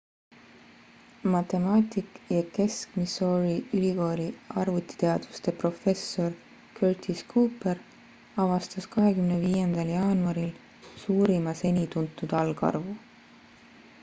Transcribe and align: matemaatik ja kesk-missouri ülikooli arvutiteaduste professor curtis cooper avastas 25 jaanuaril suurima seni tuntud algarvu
matemaatik 1.33 2.07
ja 2.35 2.39
kesk-missouri 2.53 3.57
ülikooli 3.79 4.25
arvutiteaduste 4.61 5.53
professor 5.65 6.33
curtis 6.79 7.21
cooper 7.35 7.83
avastas 8.45 8.87
25 8.95 9.85
jaanuaril 9.99 10.51
suurima 11.05 11.53
seni 11.61 11.85
tuntud 11.97 12.35
algarvu 12.41 12.97